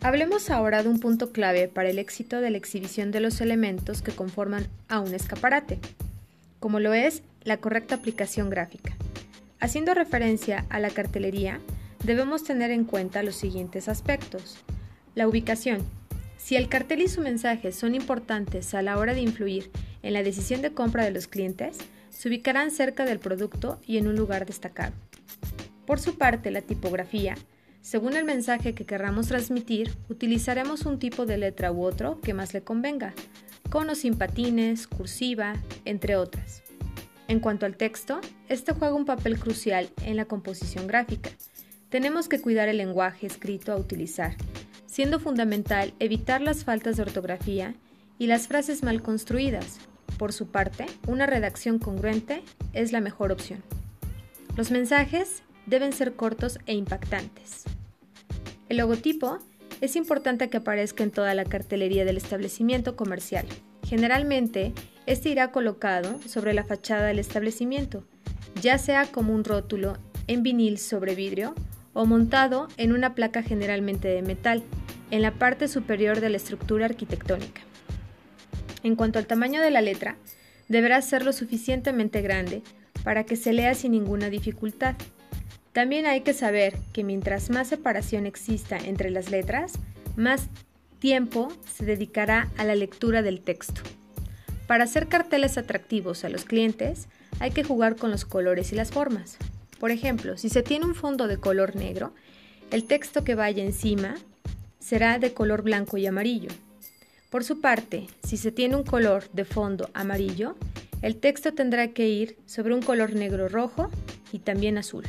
[0.00, 4.00] Hablemos ahora de un punto clave para el éxito de la exhibición de los elementos
[4.00, 5.80] que conforman a un escaparate,
[6.60, 8.96] como lo es la correcta aplicación gráfica.
[9.58, 11.58] Haciendo referencia a la cartelería,
[12.04, 14.58] debemos tener en cuenta los siguientes aspectos.
[15.16, 15.84] La ubicación.
[16.36, 19.68] Si el cartel y su mensaje son importantes a la hora de influir
[20.04, 21.76] en la decisión de compra de los clientes,
[22.10, 24.94] se ubicarán cerca del producto y en un lugar destacado.
[25.86, 27.34] Por su parte, la tipografía.
[27.88, 32.52] Según el mensaje que querramos transmitir, utilizaremos un tipo de letra u otro que más
[32.52, 33.14] le convenga,
[33.70, 35.54] con o sin patines, cursiva,
[35.86, 36.62] entre otras.
[37.28, 38.20] En cuanto al texto,
[38.50, 41.30] este juega un papel crucial en la composición gráfica.
[41.88, 44.36] Tenemos que cuidar el lenguaje escrito a utilizar,
[44.84, 47.74] siendo fundamental evitar las faltas de ortografía
[48.18, 49.78] y las frases mal construidas.
[50.18, 52.42] Por su parte, una redacción congruente
[52.74, 53.62] es la mejor opción.
[54.58, 57.64] Los mensajes deben ser cortos e impactantes.
[58.68, 59.38] El logotipo
[59.80, 63.46] es importante que aparezca en toda la cartelería del establecimiento comercial.
[63.86, 64.72] Generalmente,
[65.06, 68.04] este irá colocado sobre la fachada del establecimiento,
[68.60, 69.96] ya sea como un rótulo
[70.26, 71.54] en vinil sobre vidrio
[71.94, 74.62] o montado en una placa generalmente de metal,
[75.10, 77.62] en la parte superior de la estructura arquitectónica.
[78.82, 80.16] En cuanto al tamaño de la letra,
[80.68, 82.62] deberá ser lo suficientemente grande
[83.02, 84.96] para que se lea sin ninguna dificultad.
[85.72, 89.74] También hay que saber que mientras más separación exista entre las letras,
[90.16, 90.48] más
[90.98, 93.80] tiempo se dedicará a la lectura del texto.
[94.66, 97.08] Para hacer carteles atractivos a los clientes,
[97.40, 99.38] hay que jugar con los colores y las formas.
[99.78, 102.12] Por ejemplo, si se tiene un fondo de color negro,
[102.70, 104.16] el texto que vaya encima
[104.80, 106.50] será de color blanco y amarillo.
[107.30, 110.56] Por su parte, si se tiene un color de fondo amarillo,
[111.02, 113.90] el texto tendrá que ir sobre un color negro rojo
[114.32, 115.04] y también azul.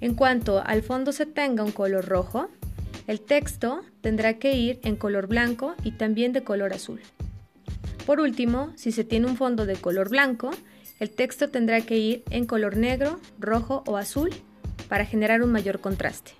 [0.00, 2.48] En cuanto al fondo se tenga un color rojo,
[3.06, 7.00] el texto tendrá que ir en color blanco y también de color azul.
[8.06, 10.50] Por último, si se tiene un fondo de color blanco,
[11.00, 14.30] el texto tendrá que ir en color negro, rojo o azul
[14.88, 16.32] para generar un mayor contraste.